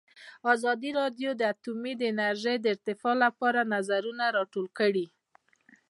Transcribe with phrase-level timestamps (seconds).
[0.53, 5.05] ازادي راډیو د اټومي انرژي د ارتقا لپاره نظرونه راټول کړي.